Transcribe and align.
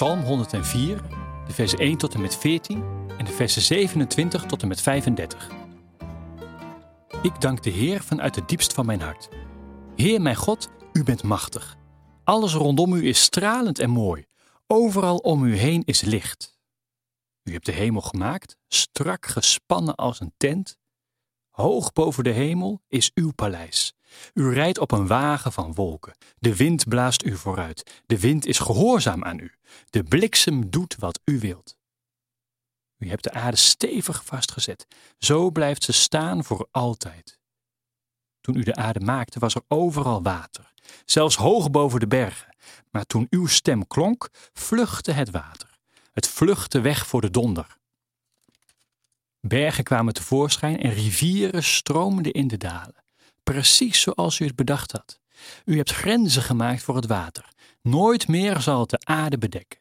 Psalm 0.00 0.22
104, 0.22 1.00
de 1.46 1.52
versen 1.52 1.78
1 1.78 1.98
tot 1.98 2.14
en 2.14 2.20
met 2.20 2.36
14 2.36 2.84
en 3.18 3.24
de 3.24 3.32
versen 3.32 3.62
27 3.62 4.46
tot 4.46 4.62
en 4.62 4.68
met 4.68 4.80
35. 4.80 5.50
Ik 7.22 7.40
dank 7.40 7.62
de 7.62 7.70
Heer 7.70 8.02
vanuit 8.02 8.34
het 8.34 8.48
diepst 8.48 8.72
van 8.72 8.86
mijn 8.86 9.00
hart. 9.00 9.28
Heer 9.96 10.20
mijn 10.20 10.36
God, 10.36 10.70
u 10.92 11.04
bent 11.04 11.22
machtig. 11.22 11.76
Alles 12.24 12.54
rondom 12.54 12.92
u 12.92 13.08
is 13.08 13.22
stralend 13.22 13.78
en 13.78 13.90
mooi. 13.90 14.26
Overal 14.66 15.16
om 15.16 15.44
u 15.44 15.56
heen 15.56 15.82
is 15.84 16.00
licht. 16.00 16.58
U 17.42 17.52
hebt 17.52 17.66
de 17.66 17.72
hemel 17.72 18.00
gemaakt, 18.00 18.56
strak 18.68 19.26
gespannen 19.26 19.94
als 19.94 20.20
een 20.20 20.32
tent. 20.36 20.78
Hoog 21.50 21.92
boven 21.92 22.24
de 22.24 22.30
hemel 22.30 22.82
is 22.88 23.10
uw 23.14 23.32
paleis. 23.32 23.94
U 24.34 24.52
rijdt 24.52 24.78
op 24.78 24.92
een 24.92 25.06
wagen 25.06 25.52
van 25.52 25.74
wolken. 25.74 26.14
De 26.38 26.56
wind 26.56 26.88
blaast 26.88 27.24
u 27.24 27.36
vooruit. 27.36 28.02
De 28.06 28.20
wind 28.20 28.46
is 28.46 28.58
gehoorzaam 28.58 29.24
aan 29.24 29.38
u. 29.38 29.52
De 29.90 30.04
bliksem 30.04 30.70
doet 30.70 30.96
wat 30.96 31.20
u 31.24 31.38
wilt. 31.38 31.76
U 32.98 33.08
hebt 33.08 33.22
de 33.22 33.32
aarde 33.32 33.56
stevig 33.56 34.24
vastgezet. 34.24 34.86
Zo 35.18 35.50
blijft 35.50 35.84
ze 35.84 35.92
staan 35.92 36.44
voor 36.44 36.68
altijd. 36.70 37.38
Toen 38.40 38.56
u 38.56 38.62
de 38.62 38.74
aarde 38.74 39.00
maakte, 39.00 39.38
was 39.38 39.54
er 39.54 39.62
overal 39.68 40.22
water, 40.22 40.72
zelfs 41.04 41.36
hoog 41.36 41.70
boven 41.70 42.00
de 42.00 42.06
bergen. 42.06 42.56
Maar 42.90 43.04
toen 43.04 43.26
uw 43.30 43.46
stem 43.46 43.86
klonk, 43.86 44.28
vluchtte 44.52 45.12
het 45.12 45.30
water. 45.30 45.78
Het 46.12 46.28
vluchtte 46.28 46.80
weg 46.80 47.06
voor 47.06 47.20
de 47.20 47.30
donder. 47.30 47.78
Bergen 49.40 49.84
kwamen 49.84 50.14
tevoorschijn 50.14 50.80
en 50.80 50.92
rivieren 50.92 51.62
stroomden 51.62 52.32
in 52.32 52.48
de 52.48 52.56
dalen 52.56 53.04
precies 53.42 54.00
zoals 54.00 54.38
u 54.38 54.44
het 54.44 54.56
bedacht 54.56 54.92
had. 54.92 55.20
U 55.64 55.76
hebt 55.76 55.92
grenzen 55.92 56.42
gemaakt 56.42 56.82
voor 56.82 56.96
het 56.96 57.06
water. 57.06 57.48
Nooit 57.82 58.28
meer 58.28 58.60
zal 58.60 58.80
het 58.80 58.90
de 58.90 59.00
aarde 59.04 59.38
bedekken. 59.38 59.78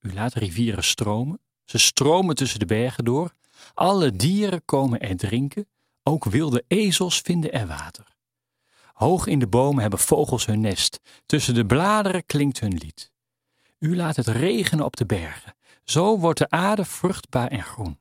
U 0.00 0.14
laat 0.14 0.34
rivieren 0.34 0.84
stromen, 0.84 1.40
ze 1.64 1.78
stromen 1.78 2.34
tussen 2.34 2.58
de 2.58 2.66
bergen 2.66 3.04
door. 3.04 3.34
Alle 3.74 4.16
dieren 4.16 4.64
komen 4.64 5.00
er 5.00 5.16
drinken, 5.16 5.68
ook 6.02 6.24
wilde 6.24 6.64
ezels 6.68 7.20
vinden 7.20 7.52
er 7.52 7.66
water. 7.66 8.16
Hoog 8.92 9.26
in 9.26 9.38
de 9.38 9.46
bomen 9.46 9.80
hebben 9.80 9.98
vogels 9.98 10.46
hun 10.46 10.60
nest, 10.60 11.00
tussen 11.26 11.54
de 11.54 11.66
bladeren 11.66 12.26
klinkt 12.26 12.60
hun 12.60 12.76
lied. 12.76 13.12
U 13.78 13.96
laat 13.96 14.16
het 14.16 14.26
regenen 14.26 14.84
op 14.84 14.96
de 14.96 15.06
bergen, 15.06 15.54
zo 15.84 16.18
wordt 16.18 16.38
de 16.38 16.50
aarde 16.50 16.84
vruchtbaar 16.84 17.48
en 17.48 17.62
groen. 17.62 17.98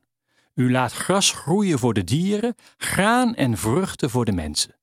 U 0.53 0.71
laat 0.71 0.91
gras 0.91 1.31
groeien 1.31 1.79
voor 1.79 1.93
de 1.93 2.03
dieren, 2.03 2.55
graan 2.77 3.35
en 3.35 3.57
vruchten 3.57 4.09
voor 4.09 4.25
de 4.25 4.31
mensen. 4.31 4.75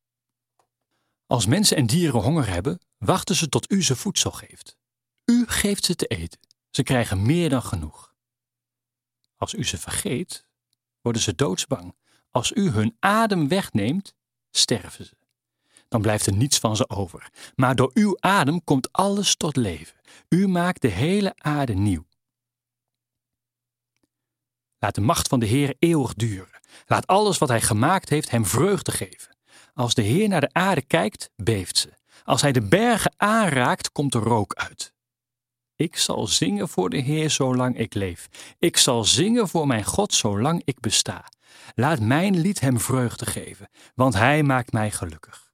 Als 1.27 1.47
mensen 1.47 1.77
en 1.77 1.87
dieren 1.87 2.21
honger 2.21 2.49
hebben, 2.49 2.81
wachten 2.99 3.35
ze 3.35 3.49
tot 3.49 3.73
u 3.73 3.83
ze 3.83 3.97
voedsel 3.97 4.31
geeft. 4.31 4.77
U 5.25 5.45
geeft 5.47 5.85
ze 5.85 5.97
te 5.97 6.07
eten. 6.07 6.41
Ze 6.71 6.83
krijgen 6.83 7.23
meer 7.23 7.48
dan 7.48 7.63
genoeg. 7.63 8.15
Als 9.37 9.55
u 9.55 9.65
ze 9.65 9.79
vergeet, 9.79 10.47
worden 11.01 11.23
ze 11.23 11.35
doodsbang. 11.35 11.95
Als 12.31 12.53
u 12.53 12.71
hun 12.71 12.97
adem 12.98 13.48
wegneemt, 13.48 14.15
sterven 14.51 15.05
ze. 15.05 15.17
Dan 15.89 16.03
blijft 16.03 16.27
er 16.27 16.33
niets 16.33 16.59
van 16.59 16.77
ze 16.77 16.89
over. 16.89 17.31
Maar 17.55 17.75
door 17.77 17.91
uw 17.95 18.17
adem 18.21 18.65
komt 18.65 18.93
alles 18.93 19.37
tot 19.37 19.57
leven. 19.57 20.01
U 20.29 20.48
maakt 20.48 20.83
de 20.83 20.89
hele 20.89 21.33
aarde 21.37 21.75
nieuw. 21.75 22.07
Laat 24.81 24.95
de 24.95 25.00
macht 25.00 25.28
van 25.28 25.41
de 25.41 25.46
Heer 25.46 25.74
eeuwig 25.79 26.14
duren. 26.14 26.61
Laat 26.86 27.07
alles 27.07 27.39
wat 27.39 27.48
hij 27.48 27.61
gemaakt 27.61 28.08
heeft 28.08 28.30
hem 28.30 28.46
vreugde 28.46 28.92
geven. 28.92 29.36
Als 29.74 29.95
de 29.95 30.02
Heer 30.02 30.29
naar 30.29 30.41
de 30.41 30.52
aarde 30.52 30.83
kijkt, 30.83 31.30
beeft 31.36 31.79
ze. 31.79 31.92
Als 32.24 32.42
hij 32.42 32.52
de 32.52 32.63
bergen 32.63 33.14
aanraakt, 33.17 33.92
komt 33.92 34.14
er 34.14 34.23
rook 34.23 34.55
uit. 34.55 34.92
Ik 35.77 35.96
zal 35.96 36.27
zingen 36.27 36.68
voor 36.68 36.91
de 36.91 36.98
Heer 36.98 37.30
zolang 37.30 37.79
ik 37.79 37.95
leef. 37.95 38.29
Ik 38.58 38.77
zal 38.77 39.05
zingen 39.05 39.48
voor 39.48 39.67
mijn 39.67 39.85
God 39.85 40.14
zolang 40.14 40.63
ik 40.64 40.80
besta. 40.80 41.24
Laat 41.74 42.01
mijn 42.01 42.41
lied 42.41 42.61
hem 42.61 42.80
vreugde 42.80 43.27
geven, 43.27 43.68
want 43.95 44.14
hij 44.14 44.42
maakt 44.42 44.73
mij 44.73 44.91
gelukkig. 44.91 45.52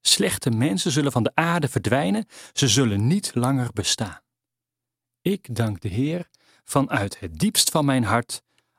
Slechte 0.00 0.50
mensen 0.50 0.90
zullen 0.90 1.12
van 1.12 1.22
de 1.22 1.34
aarde 1.34 1.68
verdwijnen, 1.68 2.26
ze 2.52 2.68
zullen 2.68 3.06
niet 3.06 3.30
langer 3.34 3.68
bestaan. 3.72 4.20
Ik 5.20 5.54
dank 5.54 5.80
de 5.80 5.88
Heer 5.88 6.28
vanuit 6.64 7.20
het 7.20 7.38
diepst 7.38 7.70
van 7.70 7.84
mijn 7.84 8.04
hart 8.04 8.42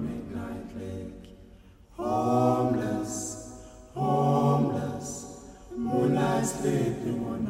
midnight 0.00 0.72
lake. 0.74 1.28
Homeless, 1.96 3.36
homeless, 3.94 5.26
moonlight 5.76 6.54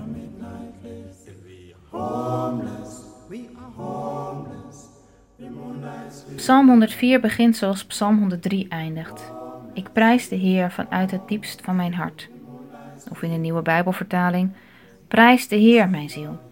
midnight 0.07 0.75
lake. 0.83 1.75
Homeless, 1.91 3.05
we 3.29 3.49
are 3.59 3.73
homeless. 3.77 4.89
Psalm 6.37 6.69
104 6.69 7.21
begint 7.21 7.57
zoals 7.57 7.85
Psalm 7.85 8.19
103 8.19 8.69
eindigt. 8.69 9.33
Ik 9.75 9.93
prijs 9.93 10.29
de 10.29 10.37
Heer 10.37 10.71
vanuit 10.71 11.11
het 11.11 11.29
diepst 11.29 11.61
van 11.61 11.77
mijn 11.77 11.95
hart. 11.95 12.29
Of 13.11 13.23
in 13.23 13.31
de 13.31 13.37
nieuwe 13.37 13.63
Bijbelvertaling: 13.63 14.51
Prijs 15.09 15.49
de 15.49 15.57
Heer, 15.57 15.89
mijn 15.89 16.11
ziel. 16.11 16.46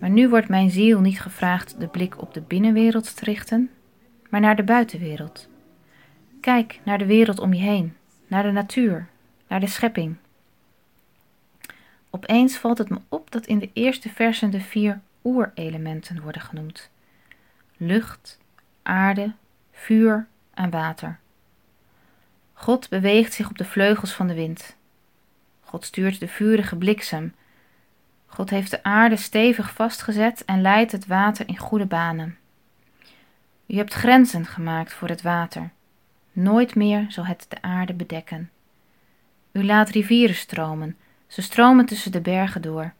Maar 0.00 0.10
nu 0.10 0.28
wordt 0.28 0.48
mijn 0.48 0.70
ziel 0.70 1.00
niet 1.00 1.20
gevraagd 1.20 1.80
de 1.80 1.86
blik 1.86 2.20
op 2.20 2.34
de 2.34 2.40
binnenwereld 2.40 3.16
te 3.16 3.24
richten, 3.24 3.70
maar 4.30 4.40
naar 4.40 4.56
de 4.56 4.62
buitenwereld. 4.62 5.48
Kijk 6.40 6.80
naar 6.82 6.98
de 6.98 7.06
wereld 7.06 7.38
om 7.38 7.52
je 7.54 7.62
heen, 7.62 7.96
naar 8.26 8.42
de 8.42 8.50
natuur, 8.50 9.08
naar 9.46 9.60
de 9.60 9.66
schepping. 9.66 10.16
Opeens 12.10 12.56
valt 12.56 12.78
het 12.78 12.88
me 12.88 12.98
op 13.08 13.30
dat 13.30 13.46
in 13.46 13.58
de 13.58 13.70
eerste 13.72 14.08
versen 14.08 14.50
de 14.50 14.60
vier 14.60 15.00
oerelementen 15.24 16.22
worden 16.22 16.42
genoemd: 16.42 16.90
lucht, 17.76 18.38
aarde, 18.82 19.32
vuur 19.72 20.26
en 20.54 20.70
water. 20.70 21.18
God 22.52 22.88
beweegt 22.88 23.32
zich 23.32 23.48
op 23.50 23.58
de 23.58 23.64
vleugels 23.64 24.12
van 24.12 24.26
de 24.26 24.34
wind. 24.34 24.76
God 25.60 25.84
stuurt 25.84 26.20
de 26.20 26.28
vurige 26.28 26.76
bliksem. 26.76 27.34
God 28.30 28.50
heeft 28.50 28.70
de 28.70 28.82
aarde 28.82 29.16
stevig 29.16 29.72
vastgezet 29.72 30.44
en 30.44 30.60
leidt 30.60 30.92
het 30.92 31.06
water 31.06 31.48
in 31.48 31.58
goede 31.58 31.86
banen. 31.86 32.38
U 33.66 33.76
hebt 33.76 33.94
grenzen 33.94 34.46
gemaakt 34.46 34.92
voor 34.92 35.08
het 35.08 35.22
water. 35.22 35.70
Nooit 36.32 36.74
meer 36.74 37.06
zal 37.08 37.26
het 37.26 37.46
de 37.48 37.62
aarde 37.62 37.94
bedekken. 37.94 38.50
U 39.52 39.64
laat 39.64 39.88
rivieren 39.88 40.34
stromen, 40.34 40.96
ze 41.26 41.42
stromen 41.42 41.86
tussen 41.86 42.12
de 42.12 42.20
bergen 42.20 42.62
door. 42.62 42.92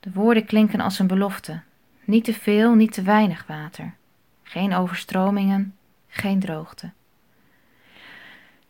De 0.00 0.10
woorden 0.12 0.44
klinken 0.44 0.80
als 0.80 0.98
een 0.98 1.06
belofte. 1.06 1.60
Niet 2.04 2.24
te 2.24 2.34
veel, 2.34 2.74
niet 2.74 2.92
te 2.92 3.02
weinig 3.02 3.44
water. 3.46 3.94
Geen 4.42 4.74
overstromingen, 4.74 5.76
geen 6.08 6.40
droogte. 6.40 6.90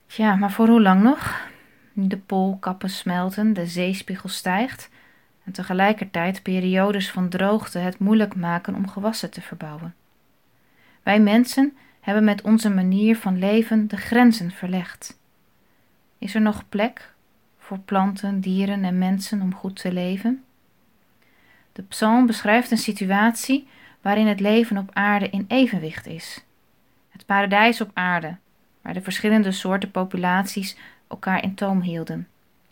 Tja, 0.07 0.35
maar 0.35 0.53
voor 0.53 0.69
hoe 0.69 0.83
lang 0.83 1.03
nog? 1.03 1.49
De 1.93 2.19
poolkappen 2.19 2.91
smelten, 2.91 3.53
de 3.53 3.67
zeespiegel 3.67 4.29
stijgt 4.29 4.91
en 5.45 5.53
tegelijkertijd 5.53 6.43
periodes 6.43 7.11
van 7.11 7.29
droogte 7.29 7.79
het 7.79 7.99
moeilijk 7.99 8.35
maken 8.35 8.75
om 8.75 8.89
gewassen 8.89 9.31
te 9.31 9.41
verbouwen. 9.41 9.95
Wij 11.03 11.21
mensen 11.21 11.77
hebben 12.01 12.25
met 12.25 12.43
onze 12.43 12.71
manier 12.71 13.17
van 13.17 13.39
leven 13.39 13.89
de 13.89 13.97
grenzen 13.97 14.51
verlegd. 14.51 15.19
Is 16.19 16.35
er 16.35 16.41
nog 16.41 16.69
plek 16.69 17.15
voor 17.59 17.79
planten, 17.79 18.41
dieren 18.41 18.85
en 18.85 18.99
mensen 18.99 19.43
om 19.43 19.55
goed 19.55 19.81
te 19.81 19.93
leven? 19.93 20.45
De 21.73 21.83
psalm 21.83 22.27
beschrijft 22.27 22.71
een 22.71 22.79
situatie 22.79 23.69
waarin 24.01 24.27
het 24.27 24.41
leven 24.41 24.79
op 24.79 24.91
aarde 24.93 25.31
in 25.31 25.45
evenwicht 25.49 26.07
is. 26.07 26.45
Het 27.09 27.27
paradijs 27.27 27.81
op 27.81 27.91
aarde, 27.95 28.37
waar 28.83 28.95
de 28.95 29.03
verschillende 29.03 29.53
soorten 29.53 29.91
populaties 29.91 30.77
elkaar 31.09 31.43
in 31.43 31.55
toom 31.55 31.81
hielden 31.81 32.29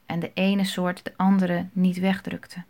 en 0.09 0.21
de 0.21 0.31
ene 0.35 0.65
soort 0.65 1.05
de 1.05 1.13
andere 1.17 1.67
niet 1.73 1.99
wegdrukte. 1.99 2.63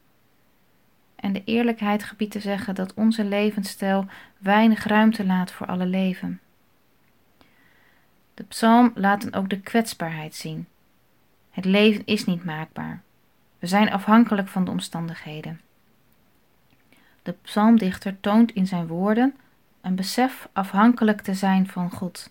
en 1.16 1.32
de 1.32 1.44
eerlijkheid 1.44 2.02
gebiedt 2.02 2.32
te 2.32 2.40
zeggen 2.40 2.74
dat 2.74 2.94
onze 2.94 3.24
levensstijl 3.24 4.06
weinig 4.38 4.84
ruimte 4.84 5.26
laat 5.26 5.52
voor 5.52 5.66
alle 5.66 5.86
leven. 5.86 6.40
De 8.34 8.44
psalm 8.44 8.92
laat 8.94 9.22
dan 9.22 9.34
ook 9.34 9.50
de 9.50 9.60
kwetsbaarheid 9.60 10.34
zien. 10.34 10.66
Het 11.50 11.64
leven 11.64 12.06
is 12.06 12.24
niet 12.24 12.44
maakbaar. 12.44 13.02
We 13.58 13.66
zijn 13.66 13.92
afhankelijk 13.92 14.48
van 14.48 14.64
de 14.64 14.70
omstandigheden. 14.70 15.60
De 17.22 17.34
psalmdichter 17.42 18.20
toont 18.20 18.52
in 18.52 18.66
zijn 18.66 18.86
woorden 18.86 19.34
een 19.80 19.94
besef 19.94 20.48
afhankelijk 20.52 21.20
te 21.20 21.34
zijn 21.34 21.68
van 21.68 21.90
God. 21.90 22.30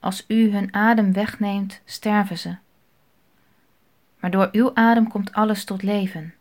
Als 0.00 0.24
u 0.28 0.52
hun 0.52 0.74
adem 0.74 1.12
wegneemt, 1.12 1.80
sterven 1.84 2.38
ze. 2.38 2.56
Maar 4.26 4.34
door 4.34 4.48
uw 4.52 4.70
adem 4.74 5.08
komt 5.08 5.32
alles 5.32 5.64
tot 5.64 5.82
leven. 5.82 6.34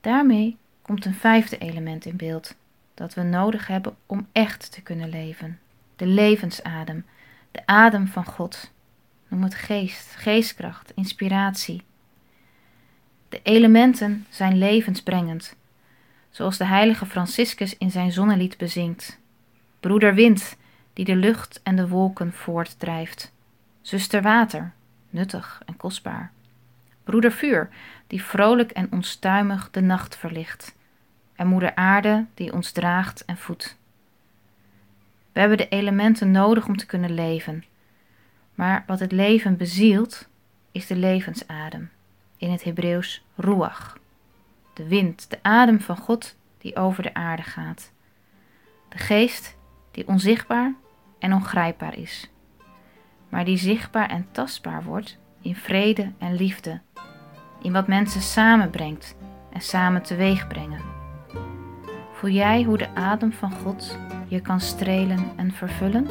Daarmee 0.00 0.56
komt 0.82 1.04
een 1.04 1.14
vijfde 1.14 1.58
element 1.58 2.04
in 2.04 2.16
beeld 2.16 2.54
dat 2.94 3.14
we 3.14 3.22
nodig 3.22 3.66
hebben 3.66 3.96
om 4.06 4.26
echt 4.32 4.72
te 4.72 4.82
kunnen 4.82 5.08
leven: 5.08 5.58
de 5.96 6.06
levensadem, 6.06 7.06
de 7.50 7.66
adem 7.66 8.08
van 8.08 8.24
God. 8.24 8.72
Noem 9.28 9.42
het 9.42 9.54
geest, 9.54 10.14
geestkracht, 10.16 10.92
inspiratie. 10.94 11.82
De 13.28 13.40
elementen 13.42 14.26
zijn 14.30 14.58
levensbrengend, 14.58 15.56
zoals 16.30 16.56
de 16.56 16.66
heilige 16.66 17.06
Franciscus 17.06 17.78
in 17.78 17.90
zijn 17.90 18.12
zonnelied 18.12 18.56
bezingt. 18.56 19.18
Broeder 19.80 20.14
wind, 20.14 20.56
die 20.92 21.04
de 21.04 21.16
lucht 21.16 21.60
en 21.62 21.76
de 21.76 21.88
wolken 21.88 22.32
voortdrijft. 22.32 23.32
Zuster 23.80 24.22
water, 24.22 24.72
nuttig 25.10 25.62
en 25.66 25.76
kostbaar. 25.76 26.34
Broeder 27.06 27.32
vuur, 27.32 27.68
die 28.06 28.22
vrolijk 28.22 28.70
en 28.70 28.92
onstuimig 28.92 29.70
de 29.70 29.80
nacht 29.80 30.16
verlicht. 30.16 30.76
En 31.34 31.46
moeder 31.46 31.74
aarde, 31.74 32.26
die 32.34 32.52
ons 32.52 32.72
draagt 32.72 33.24
en 33.24 33.36
voedt. 33.36 33.78
We 35.32 35.40
hebben 35.40 35.58
de 35.58 35.68
elementen 35.68 36.30
nodig 36.30 36.66
om 36.66 36.76
te 36.76 36.86
kunnen 36.86 37.14
leven. 37.14 37.64
Maar 38.54 38.84
wat 38.86 39.00
het 39.00 39.12
leven 39.12 39.56
bezielt, 39.56 40.28
is 40.72 40.86
de 40.86 40.96
levensadem. 40.96 41.90
In 42.36 42.50
het 42.50 42.64
Hebreeuws 42.64 43.24
ruach. 43.34 43.98
De 44.74 44.88
wind, 44.88 45.30
de 45.30 45.38
adem 45.42 45.80
van 45.80 45.96
God 45.96 46.36
die 46.58 46.76
over 46.76 47.02
de 47.02 47.14
aarde 47.14 47.42
gaat. 47.42 47.92
De 48.88 48.98
geest 48.98 49.56
die 49.90 50.08
onzichtbaar 50.08 50.74
en 51.18 51.32
ongrijpbaar 51.32 51.98
is, 51.98 52.30
maar 53.28 53.44
die 53.44 53.56
zichtbaar 53.56 54.10
en 54.10 54.26
tastbaar 54.30 54.84
wordt 54.84 55.18
in 55.40 55.56
vrede 55.56 56.12
en 56.18 56.34
liefde, 56.34 56.80
in 57.62 57.72
wat 57.72 57.86
mensen 57.86 58.20
samenbrengt 58.20 59.16
en 59.52 59.60
samen 59.60 60.02
teweeg 60.02 60.46
brengen. 60.46 60.80
Voel 62.12 62.30
jij 62.30 62.62
hoe 62.62 62.78
de 62.78 62.94
adem 62.94 63.32
van 63.32 63.52
God 63.52 63.98
je 64.28 64.40
kan 64.40 64.60
strelen 64.60 65.30
en 65.36 65.52
vervullen? 65.52 66.06